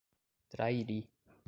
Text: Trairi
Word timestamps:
Trairi 0.49 0.99